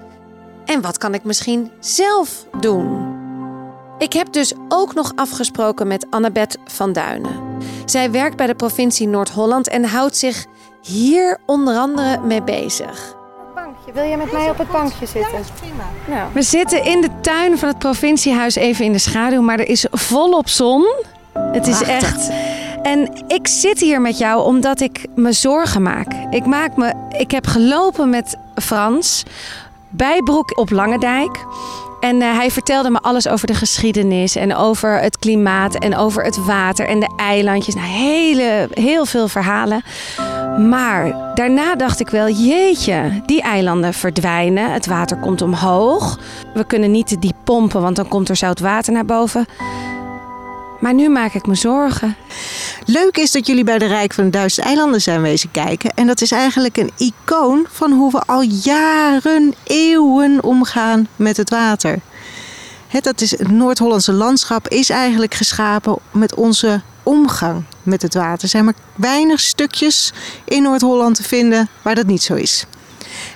En 0.66 0.82
wat 0.82 0.98
kan 0.98 1.14
ik 1.14 1.24
misschien 1.24 1.72
zelf 1.80 2.46
doen? 2.60 3.09
Ik 4.00 4.14
heb 4.14 4.34
dus 4.34 4.54
ook 4.70 4.94
nog 4.94 5.12
afgesproken 5.16 5.88
met 5.88 6.08
Annabeth 6.10 6.58
van 6.66 6.94
Duinen. 6.94 7.58
Zij 7.86 8.12
werkt 8.12 8.38
bij 8.38 8.48
de 8.48 8.56
provincie 8.56 9.08
Noord-Holland 9.08 9.68
en 9.68 9.84
houdt 9.84 10.18
zich 10.18 10.46
hier 10.82 11.40
onder 11.46 11.78
andere 11.78 12.20
mee 12.20 12.44
bezig. 12.44 13.16
Bankje. 13.56 13.92
Wil 13.94 14.04
je 14.04 14.18
met 14.18 14.32
mij 14.32 14.50
op 14.50 14.58
het 14.58 14.72
bankje 14.72 15.06
zitten? 15.06 15.40
Nou. 16.08 16.30
We 16.34 16.42
zitten 16.42 16.84
in 16.84 17.02
de 17.02 17.10
tuin 17.22 17.58
van 17.58 17.68
het 17.68 17.80
provinciehuis 17.80 18.56
even 18.56 18.86
in 18.86 18.92
de 18.92 19.00
schaduw, 19.00 19.42
maar 19.42 19.60
er 19.60 19.70
is 19.70 19.86
volop 19.92 20.50
zon. 20.50 20.88
Het 21.34 21.68
is 21.68 21.82
echt. 21.82 22.32
En 22.82 23.24
ik 23.28 23.48
zit 23.48 23.80
hier 23.80 24.02
met 24.02 24.18
jou 24.18 24.44
omdat 24.44 24.80
ik 24.80 25.06
me 25.16 25.32
zorgen 25.32 25.82
maak. 25.82 26.14
Ik 26.30 26.46
maak 26.46 26.78
me. 26.78 26.94
Ik 27.18 27.32
heb 27.32 27.48
gelopen 27.48 28.10
met 28.10 28.38
Frans 28.56 29.24
bij 29.90 30.22
Broek 30.24 30.58
op 30.58 30.70
Langendijk. 30.70 31.46
En 32.00 32.22
eh, 32.22 32.36
hij 32.36 32.52
vertelde 32.52 32.90
me 32.90 33.00
alles 33.00 33.28
over 33.28 33.48
de 33.48 33.54
geschiedenis 33.54 34.36
en 34.36 34.56
over 34.56 35.02
het 35.02 35.18
klimaat 35.18 35.76
en 35.76 35.96
over 35.96 36.24
het 36.24 36.46
water 36.46 36.88
en 36.88 37.00
de 37.00 37.14
eilandjes. 37.18 37.76
Nou, 37.76 37.88
hele, 37.88 38.70
heel 38.74 39.06
veel 39.06 39.28
verhalen. 39.28 39.84
Maar 40.70 41.32
daarna 41.34 41.76
dacht 41.76 42.00
ik 42.00 42.10
wel, 42.10 42.30
jeetje, 42.30 43.22
die 43.26 43.42
eilanden 43.42 43.94
verdwijnen. 43.94 44.72
Het 44.72 44.86
water 44.86 45.18
komt 45.18 45.42
omhoog. 45.42 46.20
We 46.54 46.66
kunnen 46.66 46.92
niet 46.92 47.08
te 47.08 47.20
diep 47.20 47.36
pompen, 47.44 47.82
want 47.82 47.96
dan 47.96 48.08
komt 48.08 48.30
er 48.30 48.36
zout 48.36 48.60
water 48.60 48.94
naar 48.94 49.06
boven. 49.06 49.46
Maar 50.80 50.94
nu 50.94 51.10
maak 51.10 51.34
ik 51.34 51.46
me 51.46 51.56
zorgen. 51.56 52.16
Leuk 52.86 53.18
is 53.18 53.32
dat 53.32 53.48
jullie 53.48 53.64
bij 53.64 53.78
de 53.78 53.86
Rijk 53.86 54.14
van 54.14 54.24
de 54.24 54.30
Duizend 54.30 54.66
Eilanden 54.66 55.02
zijn 55.02 55.22
wezen 55.22 55.52
kijken. 55.52 55.90
En 55.96 56.08
dat 56.08 56.22
is 56.22 56.32
eigenlijk 56.32 56.78
een 56.78 56.92
icoon 56.98 57.66
van 57.70 57.92
hoe 57.92 58.12
we 58.12 58.20
al 58.20 58.42
jaren, 58.42 59.54
eeuwen 59.64 60.44
omgaan 60.44 61.08
met 61.16 61.38
het 61.38 61.50
water. 61.50 62.00
Het, 62.88 63.04
dat 63.04 63.22
is, 63.22 63.32
het 63.32 63.52
Noord-Hollandse 63.52 64.14
landschap 64.14 64.68
is 64.68 64.90
eigenlijk 64.90 65.34
geschapen 65.34 65.96
met 66.12 66.36
onze 66.36 66.82
omgang 67.04 67.64
met 67.84 68.02
het 68.02 68.14
water. 68.14 68.44
Er 68.44 68.50
zijn 68.50 68.66
maar 68.66 68.74
weinig 68.96 69.40
stukjes 69.40 70.14
in 70.46 70.64
Noord-Holland 70.64 71.16
te 71.16 71.24
vinden 71.24 71.70
waar 71.82 71.96
dat 71.96 72.06
niet 72.06 72.24
zo 72.24 72.34
is. 72.34 72.66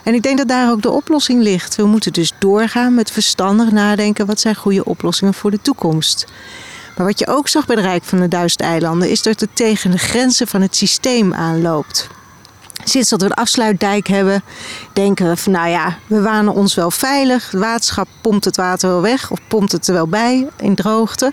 En 0.04 0.14
ik 0.14 0.24
denk 0.24 0.38
dat 0.38 0.48
daar 0.48 0.72
ook 0.72 0.82
de 0.82 0.92
oplossing 0.92 1.42
ligt. 1.42 1.76
We 1.76 1.86
moeten 1.86 2.14
dus 2.14 2.32
doorgaan 2.40 2.94
met 2.94 3.12
verstandig 3.12 3.72
nadenken. 3.72 4.26
Wat 4.26 4.40
zijn 4.40 4.56
goede 4.56 4.86
oplossingen 4.86 5.34
voor 5.34 5.52
de 5.52 5.62
toekomst? 5.62 6.26
Maar 6.96 7.06
wat 7.06 7.20
je 7.20 7.28
ook 7.28 7.48
zag 7.48 7.66
bij 7.66 7.76
de 7.76 7.82
Rijk 7.82 8.04
van 8.04 8.20
de 8.20 8.28
Duizend 8.28 8.62
Eilanden 8.62 9.10
is 9.10 9.22
dat 9.22 9.40
het 9.40 9.56
tegen 9.56 9.92
de 9.92 9.98
grenzen 9.98 10.48
van 10.48 10.62
het 10.62 10.76
systeem 10.76 11.34
aanloopt. 11.34 12.08
Sinds 12.84 13.10
dat 13.10 13.22
we 13.22 13.28
de 13.28 13.36
afsluitdijk 13.36 14.08
hebben, 14.08 14.44
denken 14.94 15.28
we 15.28 15.38
van 15.38 15.52
nou 15.52 15.70
ja, 15.70 15.98
we 16.08 16.22
wanen 16.22 16.54
ons 16.54 16.76
wel 16.76 16.92
veilig. 16.92 17.52
Het 17.52 17.60
waterschap 17.60 18.08
pompt 18.22 18.46
het 18.46 18.56
water 18.56 18.90
wel 18.90 19.02
weg 19.02 19.32
of 19.32 19.40
pompt 19.48 19.72
het 19.72 19.88
er 19.88 19.94
wel 19.94 20.08
bij 20.08 20.48
in 20.58 20.76
droogte. 20.76 21.32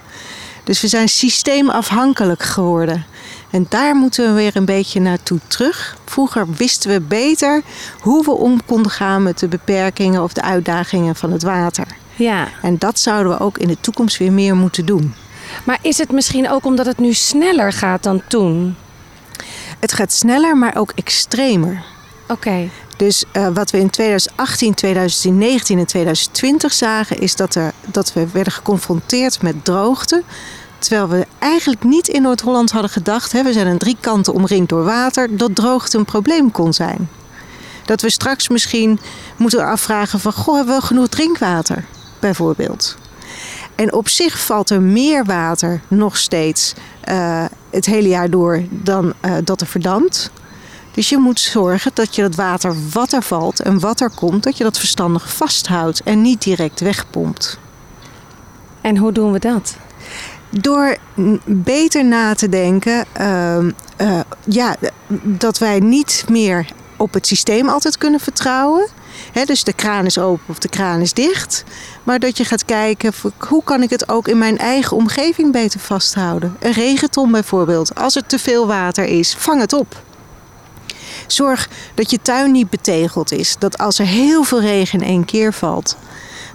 Dus 0.64 0.80
we 0.80 0.88
zijn 0.88 1.08
systeemafhankelijk 1.08 2.42
geworden. 2.42 3.04
En 3.50 3.66
daar 3.68 3.94
moeten 3.94 4.26
we 4.26 4.32
weer 4.32 4.56
een 4.56 4.64
beetje 4.64 5.00
naartoe 5.00 5.38
terug. 5.46 5.96
Vroeger 6.04 6.46
wisten 6.56 6.90
we 6.90 7.00
beter 7.00 7.62
hoe 8.00 8.24
we 8.24 8.30
om 8.30 8.64
konden 8.64 8.92
gaan 8.92 9.22
met 9.22 9.38
de 9.38 9.48
beperkingen 9.48 10.22
of 10.22 10.32
de 10.32 10.42
uitdagingen 10.42 11.16
van 11.16 11.32
het 11.32 11.42
water. 11.42 11.86
Ja. 12.14 12.48
En 12.62 12.78
dat 12.78 12.98
zouden 12.98 13.32
we 13.32 13.44
ook 13.44 13.58
in 13.58 13.68
de 13.68 13.80
toekomst 13.80 14.16
weer 14.16 14.32
meer 14.32 14.56
moeten 14.56 14.86
doen. 14.86 15.14
Maar 15.64 15.78
is 15.82 15.98
het 15.98 16.12
misschien 16.12 16.50
ook 16.50 16.64
omdat 16.64 16.86
het 16.86 16.98
nu 16.98 17.12
sneller 17.12 17.72
gaat 17.72 18.02
dan 18.02 18.22
toen? 18.28 18.76
Het 19.78 19.92
gaat 19.92 20.12
sneller, 20.12 20.56
maar 20.56 20.76
ook 20.76 20.92
extremer. 20.94 21.84
Oké. 22.28 22.68
Dus 22.96 23.24
uh, 23.32 23.48
wat 23.54 23.70
we 23.70 23.78
in 23.78 23.90
2018, 23.90 24.74
2019 24.74 25.78
en 25.78 25.86
2020 25.86 26.72
zagen, 26.72 27.18
is 27.18 27.36
dat, 27.36 27.54
er, 27.54 27.72
dat 27.86 28.12
we 28.12 28.26
werden 28.32 28.52
geconfronteerd 28.52 29.42
met 29.42 29.64
droogte. 29.64 30.22
Terwijl 30.78 31.08
we 31.08 31.26
eigenlijk 31.38 31.84
niet 31.84 32.08
in 32.08 32.22
Noord-Holland 32.22 32.70
hadden 32.70 32.90
gedacht, 32.90 33.32
hè, 33.32 33.42
we 33.42 33.52
zijn 33.52 33.66
aan 33.66 33.78
drie 33.78 33.96
kanten 34.00 34.34
omringd 34.34 34.68
door 34.68 34.84
water, 34.84 35.36
dat 35.36 35.54
droogte 35.54 35.98
een 35.98 36.04
probleem 36.04 36.50
kon 36.50 36.72
zijn. 36.72 37.08
Dat 37.84 38.00
we 38.00 38.10
straks 38.10 38.48
misschien 38.48 38.98
moeten 39.36 39.66
afvragen 39.66 40.20
van, 40.20 40.32
goh, 40.32 40.56
hebben 40.56 40.76
we 40.76 40.86
genoeg 40.86 41.08
drinkwater, 41.08 41.84
bijvoorbeeld. 42.18 42.96
En 43.80 43.92
op 43.92 44.08
zich 44.08 44.40
valt 44.40 44.70
er 44.70 44.82
meer 44.82 45.24
water 45.24 45.80
nog 45.88 46.16
steeds 46.16 46.74
uh, 47.08 47.44
het 47.70 47.86
hele 47.86 48.08
jaar 48.08 48.30
door 48.30 48.62
dan 48.70 49.12
uh, 49.24 49.36
dat 49.44 49.60
er 49.60 49.66
verdampt. 49.66 50.30
Dus 50.92 51.08
je 51.08 51.18
moet 51.18 51.40
zorgen 51.40 51.90
dat 51.94 52.14
je 52.14 52.22
dat 52.22 52.34
water 52.34 52.74
wat 52.92 53.12
er 53.12 53.22
valt 53.22 53.60
en 53.60 53.80
wat 53.80 54.00
er 54.00 54.10
komt, 54.10 54.42
dat 54.42 54.56
je 54.56 54.64
dat 54.64 54.78
verstandig 54.78 55.32
vasthoudt 55.32 56.02
en 56.02 56.22
niet 56.22 56.42
direct 56.42 56.80
wegpompt. 56.80 57.58
En 58.80 58.96
hoe 58.96 59.12
doen 59.12 59.32
we 59.32 59.38
dat? 59.38 59.76
Door 60.50 60.96
beter 61.44 62.04
na 62.04 62.34
te 62.34 62.48
denken, 62.48 63.04
uh, 63.20 63.58
uh, 63.98 64.20
ja, 64.44 64.76
dat 65.22 65.58
wij 65.58 65.78
niet 65.78 66.24
meer 66.28 66.66
op 66.96 67.12
het 67.12 67.26
systeem 67.26 67.68
altijd 67.68 67.98
kunnen 67.98 68.20
vertrouwen. 68.20 68.88
Dus 69.44 69.64
de 69.64 69.72
kraan 69.72 70.06
is 70.06 70.18
open 70.18 70.44
of 70.48 70.58
de 70.58 70.68
kraan 70.68 71.00
is 71.00 71.12
dicht. 71.12 71.64
Maar 72.02 72.18
dat 72.18 72.36
je 72.36 72.44
gaat 72.44 72.64
kijken, 72.64 73.12
hoe 73.38 73.64
kan 73.64 73.82
ik 73.82 73.90
het 73.90 74.08
ook 74.08 74.28
in 74.28 74.38
mijn 74.38 74.58
eigen 74.58 74.96
omgeving 74.96 75.52
beter 75.52 75.80
vasthouden? 75.80 76.56
Een 76.58 76.72
regenton 76.72 77.30
bijvoorbeeld. 77.30 77.94
Als 77.94 78.16
er 78.16 78.26
te 78.26 78.38
veel 78.38 78.66
water 78.66 79.04
is, 79.04 79.34
vang 79.38 79.60
het 79.60 79.72
op. 79.72 80.02
Zorg 81.26 81.68
dat 81.94 82.10
je 82.10 82.18
tuin 82.22 82.52
niet 82.52 82.70
betegeld 82.70 83.32
is. 83.32 83.56
Dat 83.58 83.78
als 83.78 83.98
er 83.98 84.06
heel 84.06 84.44
veel 84.44 84.60
regen 84.60 85.00
in 85.00 85.06
één 85.06 85.24
keer 85.24 85.52
valt, 85.52 85.96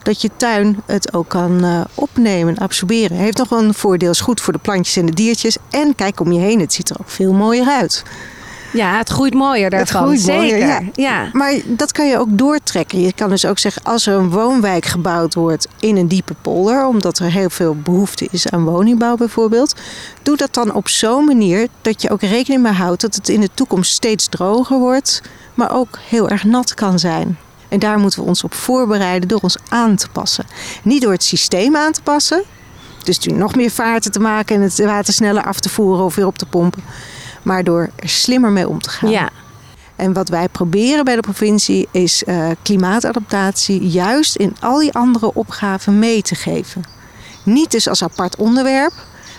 dat 0.04 0.22
je 0.22 0.30
tuin 0.38 0.82
het 0.86 1.14
ook 1.14 1.30
kan 1.30 1.66
uh, 1.66 1.82
opnemen, 1.94 2.58
absorberen. 2.58 3.18
Heeft 3.18 3.38
nog 3.38 3.52
een 3.52 3.74
voordeel, 3.74 4.12
is 4.12 4.20
goed 4.20 4.42
voor 4.42 4.54
de 4.54 4.60
plantjes 4.60 4.96
en 4.96 5.06
de 5.06 5.14
diertjes. 5.14 5.58
En 5.70 5.96
kijk 5.96 6.20
om 6.20 6.32
je 6.32 6.40
heen, 6.40 6.60
het 6.60 6.74
ziet 6.74 6.90
er 6.90 7.00
ook 7.00 7.10
veel 7.10 7.34
mooier 7.34 7.68
uit. 7.68 8.04
Ja, 8.76 8.98
het 8.98 9.10
groeit 9.10 9.34
mooier 9.34 9.70
daarvan. 9.70 10.10
Het 10.10 10.22
groeit 10.22 10.42
Zeker. 10.42 10.58
mooier, 10.58 10.68
ja. 10.68 10.82
ja. 10.94 11.30
Maar 11.34 11.54
dat 11.66 11.92
kan 11.92 12.08
je 12.08 12.20
ook 12.20 12.38
doortrekken. 12.38 13.02
Je 13.02 13.14
kan 13.14 13.30
dus 13.30 13.46
ook 13.46 13.60
zeggen, 13.60 13.84
als 13.84 14.06
er 14.06 14.14
een 14.14 14.30
woonwijk 14.30 14.86
gebouwd 14.86 15.34
wordt 15.34 15.68
in 15.80 15.98
een 15.98 16.08
diepe 16.08 16.36
polder, 16.42 16.86
omdat 16.86 17.20
er 17.20 17.32
heel 17.32 17.50
veel 17.50 17.76
behoefte 17.76 18.28
is 18.32 18.50
aan 18.50 18.64
woningbouw 18.64 19.16
bijvoorbeeld, 19.16 19.76
doe 20.24 20.38
dat 20.38 20.54
dan 20.54 20.74
op 20.74 20.88
zo'n 20.88 21.26
manier 21.26 21.68
dat 21.82 22.02
je 22.02 22.10
ook 22.10 22.22
rekening 22.22 22.64
mee 22.64 22.72
houdt 22.72 23.02
dat 23.02 23.16
het 23.16 23.30
in 23.30 23.42
de 23.42 23.50
toekomst 23.54 23.92
steeds 23.92 24.28
droger 24.30 24.80
wordt, 24.80 25.22
maar 25.54 25.76
ook 25.76 26.00
heel 26.10 26.30
erg 26.30 26.44
nat 26.44 26.74
kan 26.74 27.00
zijn. 27.00 27.38
En 27.70 27.80
daar 27.80 28.00
moeten 28.00 28.20
we 28.22 28.28
ons 28.28 28.44
op 28.44 28.54
voorbereiden 28.54 29.28
door 29.28 29.40
ons 29.42 29.58
aan 29.70 29.96
te 29.96 30.10
passen. 30.10 30.46
Niet 30.84 31.02
door 31.02 31.12
het 31.12 31.24
systeem 31.24 31.76
aan 31.76 31.92
te 31.92 32.02
passen, 32.02 32.44
dus 33.04 33.20
nu 33.20 33.38
nog 33.38 33.56
meer 33.56 33.72
vaarten 33.72 34.12
te 34.12 34.20
maken 34.20 34.56
en 34.56 34.62
het 34.62 34.86
water 34.86 35.14
sneller 35.14 35.44
af 35.44 35.60
te 35.60 35.70
voeren 35.70 36.06
of 36.06 36.16
weer 36.16 36.28
op 36.28 36.38
te 36.38 36.46
pompen 36.46 36.84
maar 37.46 37.64
door 37.64 37.90
er 37.96 38.10
slimmer 38.10 38.52
mee 38.52 38.68
om 38.68 38.82
te 38.82 38.90
gaan. 38.90 39.10
Ja. 39.10 39.30
En 39.96 40.14
wat 40.14 40.30
wij 40.30 40.50
proberen 40.50 41.06
bij 41.06 41.16
de 41.16 41.22
provincie 41.22 41.88
is 41.92 42.24
uh, 42.24 42.48
klimaatadaptatie 42.62 43.88
juist 43.88 44.36
in 44.36 44.56
al 44.60 44.80
die 44.80 44.94
andere 44.94 45.34
opgaven 45.34 46.00
mee 46.00 46.22
te 46.22 46.36
geven. 46.36 46.84
Niet 47.44 47.72
dus 47.72 47.90
als 47.90 48.04
apart 48.04 48.36
onderwerp. 48.36 48.94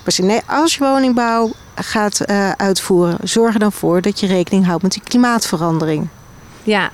Maar 0.05 0.27
nee, 0.27 0.41
als 0.47 0.75
je 0.75 0.85
woningbouw 0.85 1.53
gaat 1.75 2.21
uh, 2.27 2.51
uitvoeren, 2.51 3.19
zorg 3.23 3.55
er 3.55 3.61
dan 3.61 3.73
voor 3.73 4.01
dat 4.01 4.21
je 4.21 4.27
rekening 4.27 4.67
houdt 4.67 4.83
met 4.83 4.93
die 4.93 5.03
klimaatverandering. 5.03 6.09
Ja. 6.63 6.91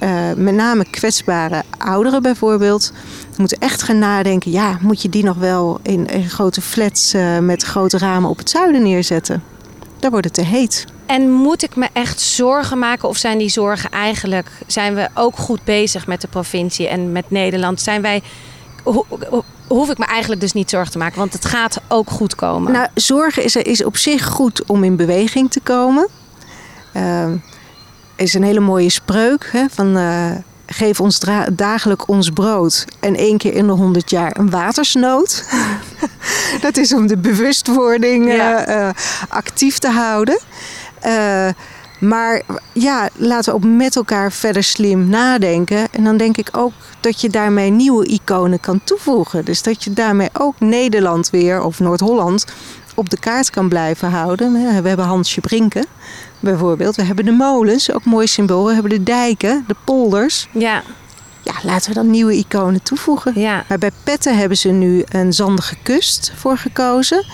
Uh, 0.00 0.32
met 0.36 0.54
name 0.54 0.90
kwetsbare 0.90 1.62
ouderen 1.78 2.22
bijvoorbeeld. 2.22 2.92
moeten 3.36 3.58
echt 3.58 3.82
gaan 3.82 3.98
nadenken, 3.98 4.50
ja, 4.50 4.78
moet 4.80 5.02
je 5.02 5.08
die 5.08 5.24
nog 5.24 5.36
wel 5.36 5.78
in, 5.82 6.06
in 6.06 6.28
grote 6.28 6.60
flats 6.60 7.14
met 7.40 7.62
grote 7.62 7.98
ramen 7.98 8.30
op 8.30 8.38
het 8.38 8.50
zuiden 8.50 8.82
neerzetten? 8.82 9.42
Daar 9.98 10.10
wordt 10.10 10.26
het 10.26 10.34
te 10.34 10.42
heet. 10.42 10.84
En 11.06 11.30
moet 11.30 11.62
ik 11.62 11.76
me 11.76 11.88
echt 11.92 12.20
zorgen 12.20 12.78
maken 12.78 13.08
of 13.08 13.16
zijn 13.16 13.38
die 13.38 13.48
zorgen 13.48 13.90
eigenlijk... 13.90 14.50
zijn 14.66 14.94
we 14.94 15.08
ook 15.14 15.36
goed 15.36 15.64
bezig 15.64 16.06
met 16.06 16.20
de 16.20 16.28
provincie 16.28 16.88
en 16.88 17.12
met 17.12 17.30
Nederland? 17.30 17.80
Zijn 17.80 18.02
wij... 18.02 18.22
Ho 18.84 19.06
hoef 19.66 19.90
ik 19.90 19.98
me 19.98 20.04
eigenlijk 20.04 20.40
dus 20.40 20.52
niet 20.52 20.70
zorgen 20.70 20.92
te 20.92 20.98
maken, 20.98 21.18
want 21.18 21.32
het 21.32 21.44
gaat 21.44 21.80
ook 21.88 22.10
goed 22.10 22.34
komen. 22.34 22.72
Nou, 22.72 22.88
zorgen 22.94 23.44
is, 23.44 23.56
is 23.56 23.84
op 23.84 23.96
zich 23.96 24.26
goed 24.26 24.64
om 24.66 24.84
in 24.84 24.96
beweging 24.96 25.50
te 25.50 25.60
komen. 25.60 26.08
Uh, 26.96 27.30
is 28.16 28.34
een 28.34 28.42
hele 28.42 28.60
mooie 28.60 28.90
spreuk 28.90 29.48
hè, 29.52 29.64
van... 29.70 29.96
Uh, 29.96 30.30
geef 30.66 31.00
ons 31.00 31.20
dagelijk 31.52 32.08
ons 32.08 32.30
brood 32.30 32.84
en 33.00 33.16
één 33.16 33.38
keer 33.38 33.54
in 33.54 33.66
de 33.66 33.72
honderd 33.72 34.10
jaar 34.10 34.36
een 34.38 34.50
watersnood. 34.50 35.44
dat 36.60 36.76
is 36.76 36.94
om 36.94 37.06
de 37.06 37.16
bewustwording 37.16 38.32
ja. 38.32 38.68
uh, 38.68 38.90
actief 39.28 39.78
te 39.78 39.90
houden. 39.90 40.38
Uh, 41.06 41.48
maar 42.00 42.42
ja, 42.72 43.08
laten 43.14 43.52
we 43.52 43.58
ook 43.58 43.64
met 43.64 43.96
elkaar 43.96 44.32
verder 44.32 44.62
slim 44.62 45.08
nadenken. 45.08 45.88
En 45.92 46.04
dan 46.04 46.16
denk 46.16 46.36
ik 46.36 46.48
ook 46.52 46.72
dat 47.00 47.20
je 47.20 47.28
daarmee 47.28 47.70
nieuwe 47.70 48.06
iconen 48.06 48.60
kan 48.60 48.80
toevoegen. 48.84 49.44
Dus 49.44 49.62
dat 49.62 49.84
je 49.84 49.92
daarmee 49.92 50.28
ook 50.32 50.60
Nederland 50.60 51.30
weer, 51.30 51.62
of 51.62 51.80
Noord-Holland, 51.80 52.44
op 52.94 53.10
de 53.10 53.18
kaart 53.18 53.50
kan 53.50 53.68
blijven 53.68 54.10
houden. 54.10 54.52
We 54.52 54.88
hebben 54.88 55.04
Hansje 55.04 55.40
Brinken 55.40 55.86
bijvoorbeeld. 56.40 56.96
We 56.96 57.02
hebben 57.02 57.24
de 57.24 57.30
molens, 57.30 57.92
ook 57.92 58.04
mooi 58.04 58.26
symbool. 58.26 58.66
We 58.66 58.72
hebben 58.72 58.90
de 58.90 59.02
dijken, 59.02 59.64
de 59.66 59.76
polders. 59.84 60.48
Ja. 60.52 60.82
Ja, 61.46 61.54
laten 61.62 61.88
we 61.88 61.94
dan 61.94 62.10
nieuwe 62.10 62.34
iconen 62.34 62.82
toevoegen. 62.82 63.40
Ja. 63.40 63.64
Maar 63.68 63.78
bij 63.78 63.90
Petten 64.04 64.38
hebben 64.38 64.58
ze 64.58 64.68
nu 64.68 65.04
een 65.08 65.32
zandige 65.32 65.76
kust 65.82 66.32
voor 66.36 66.58
gekozen. 66.58 67.24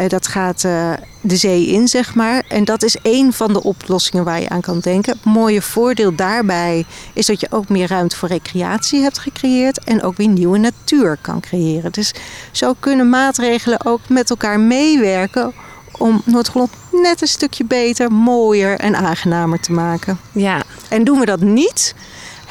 Uh, 0.00 0.08
dat 0.08 0.26
gaat 0.26 0.64
uh, 0.64 0.92
de 1.20 1.36
zee 1.36 1.66
in, 1.66 1.88
zeg 1.88 2.14
maar. 2.14 2.42
En 2.48 2.64
dat 2.64 2.82
is 2.82 2.96
één 3.02 3.32
van 3.32 3.52
de 3.52 3.62
oplossingen 3.62 4.24
waar 4.24 4.40
je 4.40 4.48
aan 4.48 4.60
kan 4.60 4.78
denken. 4.78 5.12
Het 5.12 5.24
mooie 5.24 5.62
voordeel 5.62 6.14
daarbij 6.14 6.84
is 7.12 7.26
dat 7.26 7.40
je 7.40 7.46
ook 7.50 7.68
meer 7.68 7.88
ruimte 7.88 8.16
voor 8.16 8.28
recreatie 8.28 9.02
hebt 9.02 9.18
gecreëerd. 9.18 9.84
En 9.84 10.02
ook 10.02 10.16
weer 10.16 10.28
nieuwe 10.28 10.58
natuur 10.58 11.18
kan 11.20 11.40
creëren. 11.40 11.92
Dus 11.92 12.14
zo 12.52 12.74
kunnen 12.80 13.08
maatregelen 13.08 13.86
ook 13.86 14.00
met 14.08 14.30
elkaar 14.30 14.60
meewerken 14.60 15.52
om 15.98 16.22
Noord-Holland 16.24 16.70
net 16.92 17.20
een 17.20 17.28
stukje 17.28 17.64
beter, 17.64 18.12
mooier 18.12 18.78
en 18.78 18.96
aangenamer 18.96 19.60
te 19.60 19.72
maken. 19.72 20.18
Ja. 20.32 20.62
En 20.88 21.04
doen 21.04 21.18
we 21.18 21.24
dat 21.24 21.40
niet, 21.40 21.94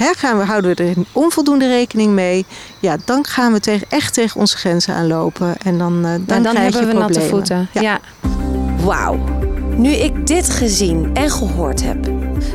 Hè, 0.01 0.13
gaan 0.17 0.37
we, 0.37 0.43
houden 0.43 0.75
we 0.75 0.83
er 0.83 0.95
onvoldoende 1.11 1.67
rekening 1.67 2.13
mee? 2.13 2.45
Ja, 2.79 2.97
dan 3.05 3.25
gaan 3.25 3.53
we 3.53 3.59
tegen, 3.59 3.87
echt 3.89 4.13
tegen 4.13 4.39
onze 4.39 4.57
grenzen 4.57 4.93
aanlopen. 4.93 5.57
En 5.57 5.77
dan, 5.77 5.93
uh, 5.93 6.01
dan, 6.03 6.23
dan 6.25 6.41
krijg 6.41 6.57
hebben 6.57 6.81
je 6.81 6.87
we 6.87 6.93
natte 6.93 7.19
problemen. 7.19 7.29
voeten. 7.29 7.69
Ja. 7.71 7.81
Ja. 7.81 7.99
Wauw. 8.85 9.19
Nu 9.75 9.89
ik 9.89 10.27
dit 10.27 10.49
gezien 10.49 11.09
en 11.13 11.29
gehoord 11.31 11.83
heb, 11.83 11.97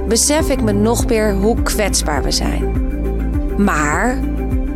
besef 0.08 0.48
ik 0.48 0.62
me 0.62 0.72
nog 0.72 1.06
meer 1.06 1.34
hoe 1.34 1.62
kwetsbaar 1.62 2.22
we 2.22 2.30
zijn. 2.30 2.84
Maar 3.56 4.18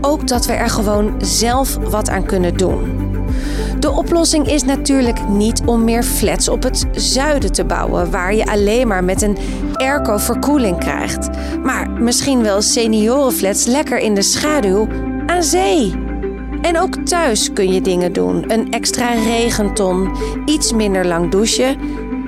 ook 0.00 0.28
dat 0.28 0.46
we 0.46 0.52
er 0.52 0.70
gewoon 0.70 1.14
zelf 1.18 1.76
wat 1.76 2.08
aan 2.08 2.26
kunnen 2.26 2.56
doen. 2.56 3.09
De 3.80 3.90
oplossing 3.90 4.46
is 4.46 4.62
natuurlijk 4.62 5.28
niet 5.28 5.62
om 5.64 5.84
meer 5.84 6.02
flats 6.02 6.48
op 6.48 6.62
het 6.62 6.86
zuiden 6.92 7.52
te 7.52 7.64
bouwen, 7.64 8.10
waar 8.10 8.34
je 8.34 8.46
alleen 8.46 8.88
maar 8.88 9.04
met 9.04 9.22
een 9.22 9.36
airco 9.72 10.16
verkoeling 10.16 10.78
krijgt. 10.78 11.28
Maar 11.62 11.90
misschien 11.90 12.42
wel 12.42 12.62
seniorenflats 12.62 13.64
lekker 13.64 13.98
in 13.98 14.14
de 14.14 14.22
schaduw 14.22 14.88
aan 15.26 15.42
zee. 15.42 15.94
En 16.62 16.78
ook 16.78 16.94
thuis 16.94 17.52
kun 17.52 17.72
je 17.72 17.80
dingen 17.80 18.12
doen. 18.12 18.52
Een 18.52 18.72
extra 18.72 19.12
regenton, 19.12 20.16
iets 20.44 20.72
minder 20.72 21.06
lang 21.06 21.30
douchen. 21.30 21.78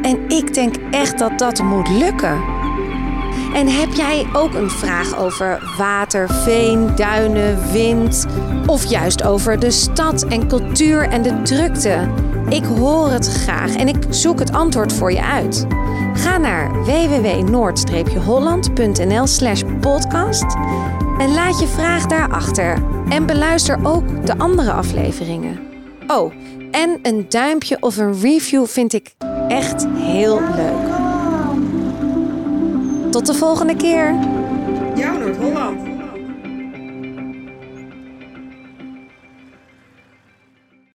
En 0.02 0.28
ik 0.28 0.54
denk 0.54 0.74
echt 0.90 1.18
dat 1.18 1.38
dat 1.38 1.62
moet 1.62 1.88
lukken. 1.88 2.51
En 3.54 3.68
heb 3.68 3.92
jij 3.92 4.26
ook 4.32 4.54
een 4.54 4.70
vraag 4.70 5.18
over 5.18 5.74
water, 5.78 6.30
veen, 6.30 6.96
duinen, 6.96 7.72
wind? 7.72 8.26
Of 8.66 8.84
juist 8.84 9.22
over 9.22 9.58
de 9.58 9.70
stad 9.70 10.24
en 10.24 10.48
cultuur 10.48 11.08
en 11.08 11.22
de 11.22 11.42
drukte? 11.42 12.08
Ik 12.48 12.64
hoor 12.64 13.10
het 13.10 13.28
graag 13.28 13.76
en 13.76 13.88
ik 13.88 13.96
zoek 14.08 14.38
het 14.38 14.52
antwoord 14.52 14.92
voor 14.92 15.12
je 15.12 15.24
uit. 15.24 15.66
Ga 16.14 16.38
naar 16.38 16.84
www.noord-holland.nl 16.84 19.26
slash 19.26 19.62
podcast 19.80 20.56
en 21.18 21.34
laat 21.34 21.60
je 21.60 21.66
vraag 21.66 22.06
daarachter. 22.06 22.82
En 23.08 23.26
beluister 23.26 23.78
ook 23.82 24.26
de 24.26 24.38
andere 24.38 24.72
afleveringen. 24.72 25.60
Oh, 26.06 26.32
en 26.70 26.98
een 27.02 27.26
duimpje 27.28 27.76
of 27.80 27.96
een 27.96 28.20
review 28.20 28.66
vind 28.66 28.92
ik 28.92 29.14
echt 29.48 29.86
heel 29.96 30.40
leuk. 30.40 31.01
Tot 33.12 33.26
de 33.26 33.34
volgende 33.34 33.76
keer. 33.76 34.14
Jouw 34.94 35.18
Noord-Holland. 35.18 35.81